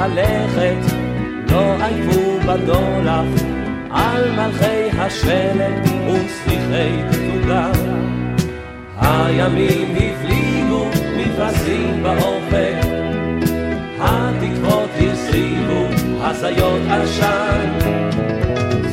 הלכת 0.00 0.94
לא 1.50 1.84
עייפו 1.84 2.40
בדולח, 2.40 3.42
על 3.90 4.30
מלכי 4.30 4.98
השלג 4.98 5.82
וסליחי 5.82 7.02
תוגה. 7.12 7.70
הימים 9.00 9.96
הפליגו 9.96 10.88
מפרשים 11.16 12.02
באופק, 12.02 12.76
התקוות 14.00 14.90
הרחיבו 15.00 15.86
הזיות 16.20 16.82
עשן. 16.90 17.78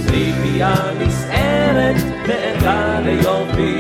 ציפייה 0.08 0.76
נסערת 1.00 1.96
נערכה 2.28 3.00
ליופי, 3.04 3.80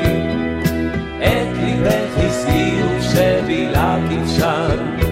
את 1.19 1.57
ליבך 1.57 2.17
הסגירו 2.17 3.01
שבילה 3.01 3.97
תפשן. 4.09 5.04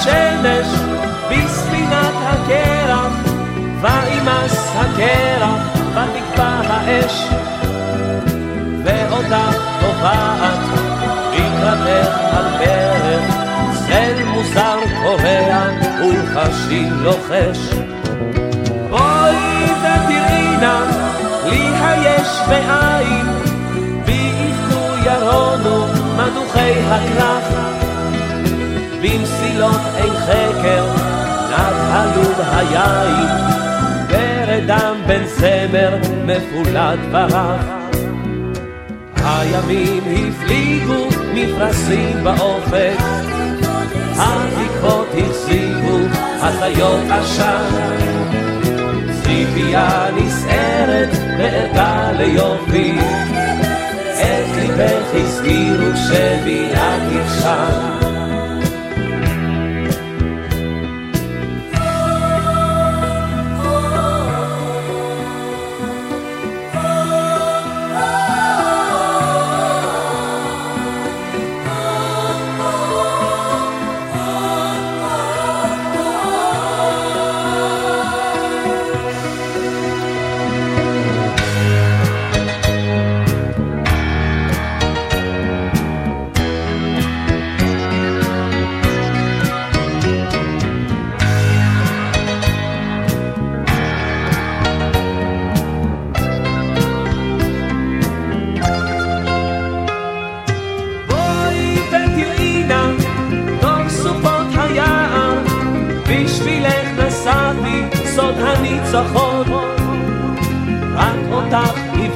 השמש 0.00 0.66
בספינת 1.30 2.14
הקרח, 2.22 3.12
וימס 3.80 4.72
הקרח 4.76 5.78
ותקפא 5.90 6.60
האש, 6.66 7.28
ואותך 8.84 9.56
טובעת 9.80 10.58
לקראתך 11.32 12.18
על 12.32 12.44
ברך, 12.58 13.34
צל 13.86 14.24
מוזר 14.24 14.78
קורע 15.02 15.64
ולחשי 16.00 16.86
לוחש. 16.90 17.58
בואי 18.90 19.66
נא 20.60 20.80
לי 21.44 21.68
היש 21.82 22.28
מאין, 22.48 23.26
ויבכו 24.06 24.96
ירונו 25.04 25.86
מדוכי 26.16 26.72
הכרך. 26.88 27.69
במסילות 29.02 29.80
אין 29.96 30.12
חקר, 30.12 30.84
נד 31.50 31.76
הלוב 31.90 32.40
היין, 32.52 33.28
ורדם 34.08 34.94
בן 35.06 35.26
זמר 35.26 35.96
מפולד 36.24 36.98
ברח. 37.12 37.64
הימים 39.16 40.02
הפליגו 40.04 41.08
מפרשים 41.34 42.24
באופק, 42.24 42.96
התקוות 44.16 45.08
החזיקו 45.14 45.98
הזיות 46.40 47.04
עשן. 47.10 48.00
ציפייה 49.22 50.06
נסערת 50.16 51.16
וערכה 51.38 52.12
ליופי, 52.12 52.98
את 54.14 54.56
ליבך 54.56 55.14
הזכירו 55.14 55.96
שבילה 55.96 56.96
תפשן. 57.10 57.99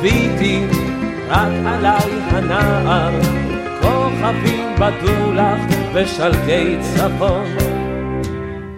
הביתי, 0.05 0.67
רק 1.29 1.49
עליי 1.67 2.11
הנער, 2.31 3.21
כוכבים 3.81 4.75
בדו 4.79 5.33
לך 5.33 5.77
בשלגי 5.95 6.77
צפון. 6.81 7.45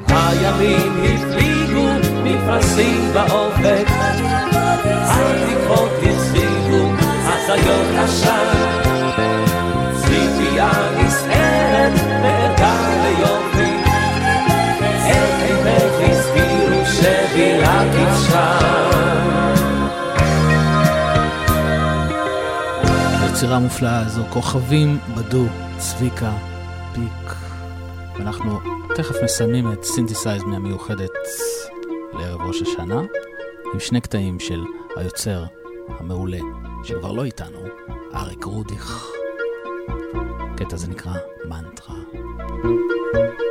הימים 0.08 0.92
הפליגו 1.04 1.88
מפרשים 2.24 3.10
באופק, 3.14 3.86
התקוות 5.02 5.90
החזיקו 6.02 6.92
הזיות 7.26 7.98
עשן. 7.98 8.46
ציפייה 9.96 10.70
נסערת 10.98 11.92
וערכה 12.22 12.88
ליופי, 13.02 13.72
את 15.10 15.42
ליבך 15.42 16.10
הזכירו 16.10 16.86
שבילה 16.86 17.82
תפשן. 17.92 19.25
היצירה 23.36 23.56
המופלאה 23.56 24.06
הזו, 24.06 24.22
כוכבים 24.30 24.98
בדו, 25.16 25.44
צביקה, 25.78 26.32
פיק. 26.94 27.34
ואנחנו 28.14 28.60
תכף 28.96 29.14
מסיימים 29.24 29.72
את 29.72 29.84
Synthesize 29.84 30.44
Me 30.44 30.56
המיוחדת 30.56 31.10
לערב 32.12 32.40
ראש 32.40 32.62
השנה, 32.62 33.00
עם 33.74 33.80
שני 33.80 34.00
קטעים 34.00 34.40
של 34.40 34.64
היוצר 34.96 35.44
המעולה, 35.88 36.38
שכבר 36.84 37.12
לא 37.12 37.24
איתנו, 37.24 37.58
אריק 38.14 38.44
רודיך. 38.44 39.06
הקטע 40.54 40.74
הזה 40.74 40.88
נקרא 40.88 41.14
מנטרה. 41.44 41.96
Thank 43.14 43.45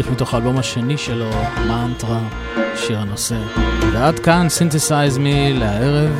רודיך 0.00 0.12
מתוך 0.12 0.34
האלבום 0.34 0.58
השני 0.58 0.98
שלו, 0.98 1.30
מנטרה, 1.68 2.20
שיר 2.76 2.98
הנושא. 2.98 3.36
ועד 3.92 4.18
כאן 4.18 4.48
Synthesize 4.48 5.18
Me 5.18 5.52
להערב, 5.52 6.10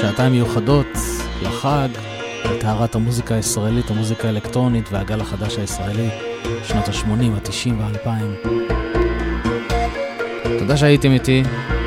שעתיים 0.00 0.32
מיוחדות 0.32 0.86
לחג, 1.42 1.88
על 2.44 2.61
טהרת 2.61 2.94
המוזיקה 2.94 3.34
הישראלית, 3.34 3.90
המוזיקה 3.90 4.28
האלקטרונית 4.28 4.88
והגל 4.92 5.20
החדש 5.20 5.58
הישראלי, 5.58 6.08
שנות 6.64 6.88
ה-80, 6.88 7.06
ה-90 7.06 7.72
וה-2000. 7.78 8.48
תודה 10.58 10.76
שהייתם 10.76 11.10
איתי, 11.10 11.42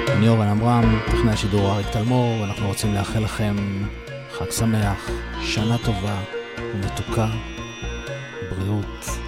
אני 0.08 0.28
אורן 0.28 0.48
עמרם, 0.48 1.00
טכנאי 1.06 1.34
השידור 1.34 1.72
אריק 1.72 1.88
תלמור, 1.92 2.42
ואנחנו 2.42 2.68
רוצים 2.68 2.94
לאחל 2.94 3.20
לכם 3.20 3.56
חג 4.38 4.52
שמח, 4.52 5.10
שנה 5.42 5.78
טובה 5.78 6.16
ומתוקה, 6.74 7.28
בריאות 8.50 9.21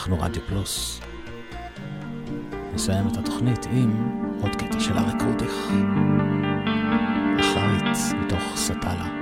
אנחנו 0.00 0.20
רדיו 0.20 0.42
פלוס. 0.48 1.00
נסיים 2.74 3.08
את 3.08 3.16
התוכנית 3.16 3.66
עם 3.72 4.18
עוד 4.42 4.56
קטע 4.56 4.80
של 4.80 4.98
אריק 4.98 5.22
אחרית 7.40 7.96
מתוך 8.20 8.42
סטלה. 8.56 9.19